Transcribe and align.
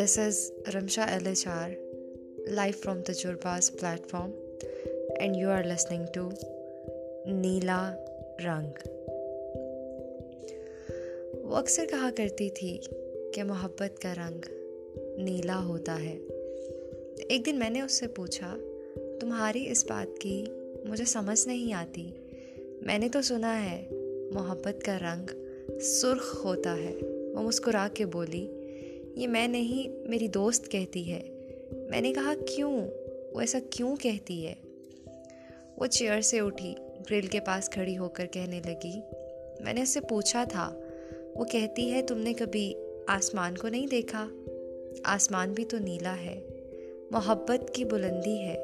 This 0.00 0.18
is 0.18 0.52
Rimsha 0.74 1.04
L 1.04 1.26
H 1.26 1.46
R 1.46 1.70
life 2.46 2.76
from 2.80 3.00
Tajurbaz 3.02 3.72
platform 4.06 4.30
and 5.20 5.36
you 5.36 5.50
are 5.50 5.62
listening 5.62 6.04
to 6.14 6.28
نیلا 7.26 7.94
رنگ 8.44 8.88
وہ 11.44 11.56
اکثر 11.56 11.86
کہا 11.90 12.10
کرتی 12.16 12.48
تھی 12.50 12.78
کہ 13.34 13.42
محبت 13.42 14.02
کا 14.02 14.12
رنگ 14.14 14.48
نیلا 15.16 15.64
ہوتا 15.64 15.98
ہے 16.02 16.16
ایک 17.28 17.46
دن 17.46 17.58
میں 17.58 17.70
نے 17.70 17.80
اس 17.80 17.92
سے 17.92 18.06
پوچھا 18.06 18.56
تمہاری 19.20 19.70
اس 19.70 19.84
بات 19.86 20.18
کی 20.18 20.44
مجھے 20.84 21.04
سمجھ 21.04 21.48
نہیں 21.48 21.72
آتی 21.72 22.10
میں 22.82 22.98
نے 22.98 23.08
تو 23.08 23.22
سنا 23.22 23.70
ہے 23.70 23.88
محبت 24.32 24.84
کا 24.84 24.98
رنگ 24.98 25.26
سرخ 25.80 26.44
ہوتا 26.44 26.76
ہے 26.76 26.94
وہ 27.34 27.42
مسکرا 27.42 27.88
کے 27.94 28.06
بولی 28.06 28.46
یہ 29.16 29.28
میں 29.28 29.48
نہیں، 29.48 30.08
میری 30.08 30.28
دوست 30.28 30.70
کہتی 30.70 31.12
ہے۔ 31.12 31.22
میں 31.90 32.00
نے 32.00 32.12
کہا، 32.12 32.34
کیوں؟ 32.46 32.86
وہ 33.32 33.40
ایسا 33.40 33.58
کیوں 33.70 33.96
کہتی 33.96 34.46
ہے؟ 34.46 34.54
وہ 35.76 35.86
چیئر 35.86 36.20
سے 36.20 36.40
اٹھی، 36.40 36.74
گرل 37.10 37.26
کے 37.26 37.40
پاس 37.40 37.70
کھڑی 37.70 37.98
ہو 37.98 38.08
کر 38.08 38.26
کہنے 38.26 38.60
لگی۔ 38.66 39.00
میں 39.60 39.72
نے 39.72 39.82
اس 39.82 39.88
سے 39.88 40.00
پوچھا 40.00 40.44
تھا، 40.44 40.80
وہ 41.34 41.44
کہتی 41.44 41.92
ہے، 41.92 42.02
تم 42.02 42.18
نے 42.18 42.34
کبھی 42.34 42.74
آسمان 43.06 43.56
کو 43.56 43.68
نہیں 43.68 43.86
دیکھا؟ 43.86 44.28
آسمان 45.04 45.52
بھی 45.52 45.64
تو 45.64 45.78
نیلا 45.78 46.16
ہے، 46.16 46.40
محبت 47.10 47.74
کی 47.74 47.84
بلندی 47.84 48.38
ہے۔ 48.38 48.56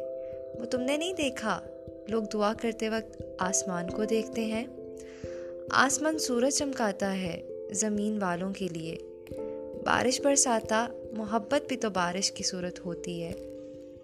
وہ 0.55 0.65
تم 0.65 0.81
نے 0.81 0.97
نہیں 0.97 1.13
دیکھا؟ 1.13 1.61
لوگ 2.09 2.23
دعا 2.33 2.53
کرتے 2.61 2.89
وقت 2.89 3.23
آسمان 3.39 3.91
کو 3.91 4.05
دیکھتے 4.05 4.45
ہیں۔ 4.45 4.65
آسمان 5.71 6.19
سورج 6.19 6.53
چمکاتا 6.53 7.21
ہے 7.21 7.43
زمین 7.73 8.23
والوں 8.23 8.53
کے 8.53 8.69
لیے۔ 8.69 8.97
بارش 9.87 10.21
برساتا، 10.21 10.89
محبت 11.13 11.69
بھی 11.69 11.77
تو 11.77 11.91
بارش 11.91 12.33
کی 12.33 12.43
صورت 12.43 12.87
ہوتی 12.87 13.23
ہے۔ 13.23 13.33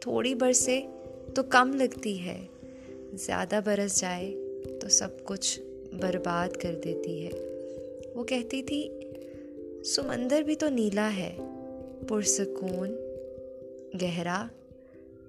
تھوڑی 0.01 0.35
برسے 0.35 0.81
تو 1.35 1.43
کم 1.43 1.75
لگتی 1.75 2.25
ہے، 2.25 2.39
زیادہ 3.13 3.61
برس 3.65 4.01
جائے 4.01 4.35
تو 4.81 4.89
سب 4.89 5.09
کچھ 5.25 5.61
برباد 6.01 6.57
کر 6.57 6.75
دیتی 6.85 7.27
ہے۔ 7.27 7.31
وہ 8.15 8.25
کہتی 8.25 8.63
تھی، 8.63 8.89
سمندر 9.85 10.43
بھی 10.43 10.55
تو 10.55 10.69
نیلا 10.69 11.11
ہے، 11.17 11.37
پرسکون، 12.09 12.97
گہرا، 14.03 14.47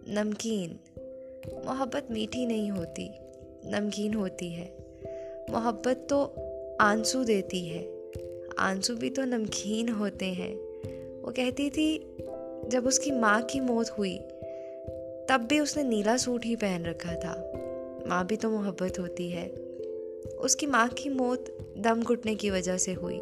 نمکین۔ 0.08 0.74
محبت 1.66 2.12
میٹھی 2.12 2.46
نہیں 2.46 2.72
ہوتی، 2.72 3.08
نمکین 3.64 4.14
ہوتی 4.14 4.58
ہے۔ 4.58 4.78
محبت 5.50 6.10
تو 6.10 6.36
آنسو 6.80 7.24
دیتی 7.24 7.70
ہے۔ 7.70 7.93
آنسو 8.64 8.96
بھی 8.96 9.10
تو 9.10 9.24
نمکین 9.24 9.90
ہوتے 9.90 10.26
ہیں۔ 10.26 10.56
وہ 11.22 11.32
کہتی 11.32 11.70
تھی، 11.70 12.00
جب 12.72 12.88
اس 12.88 13.00
کی 13.00 13.12
ماں 13.12 13.42
کی 13.50 13.60
موت 13.60 13.90
ہوئی، 13.98 14.18
تب 15.28 15.42
بھی 15.50 15.60
اس 15.60 15.78
نے 15.78 15.84
نیلا 15.84 16.18
سوٹ 16.18 16.46
ہی 16.46 16.56
پہن 16.56 16.86
رکھا 16.86 17.20
تھا۔ 17.20 17.52
ماں 18.08 18.24
بھی 18.24 18.38
تو 18.38 18.50
محبت 18.50 19.00
ہوتی 19.00 19.34
ہے۔ 19.34 19.50
اس 20.40 20.56
کی 20.56 20.66
ماں 20.66 20.88
کی 20.96 21.10
موت 21.10 21.50
دم 21.76 22.02
گھٹنے 22.02 22.36
کی 22.36 22.50
وجہ 22.50 22.78
سے 22.78 22.96
ہوئی۔ 22.96 23.20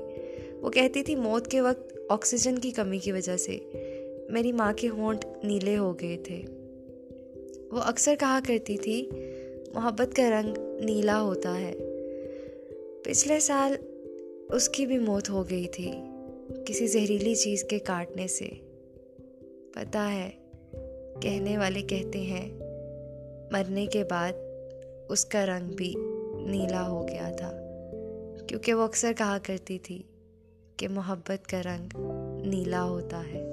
وہ 0.61 0.69
کہتی 0.69 1.03
تھی، 1.03 1.15
موت 1.15 1.47
کے 1.47 1.61
وقت 1.61 1.97
آکسیجن 2.09 2.57
کی 2.57 2.71
کمی 2.71 2.97
کی 2.97 3.11
وجہ 3.11 3.37
سے 3.37 3.57
میری 4.29 4.51
ماں 4.51 4.73
کے 4.73 4.89
ہونٹ 4.89 5.25
نیلے 5.43 5.77
ہو 5.77 5.93
گئے 6.01 6.17
تھے۔ 6.23 6.41
وہ 7.71 7.79
اکثر 7.83 8.15
کہا 8.19 8.39
کرتی 8.47 8.77
تھی، 8.77 9.09
محبت 9.73 10.15
کا 10.15 10.29
رنگ 10.29 10.53
نیلا 10.85 11.21
ہوتا 11.21 11.59
ہے۔ 11.59 11.75
پچھلے 13.03 13.39
سال 13.39 13.75
اس 14.53 14.69
کی 14.69 14.85
بھی 14.85 14.97
موت 14.97 15.29
ہو 15.29 15.49
گئی 15.49 15.67
تھی 15.67 15.91
کسی 16.65 16.87
زہریلی 16.87 17.35
چیز 17.35 17.63
کے 17.63 17.79
کاٹنے 17.79 18.27
سے۔ 18.27 18.49
پتا 19.73 20.13
ہے، 20.13 20.29
کہنے 21.21 21.57
والے 21.57 21.81
کہتے 21.81 22.19
ہیں، 22.19 22.59
مرنے 23.51 23.85
کے 23.85 24.03
بعد 24.03 24.31
اس 25.09 25.25
کا 25.25 25.45
رنگ 25.45 25.67
بھی 25.67 25.93
نیلا 26.47 26.87
ہو 26.87 27.07
گیا 27.07 27.31
تھا، 27.37 27.51
کیونکہ 28.47 28.73
وہ 28.73 28.81
اکثر 28.81 29.11
کہا 29.17 29.37
کرتی 29.43 29.79
تھی 29.79 30.03
کہ 30.77 30.87
محبت 30.87 31.47
کا 31.47 31.61
رنگ 31.65 31.97
نیلا 32.47 32.83
ہوتا 32.83 33.23
ہے۔ 33.33 33.43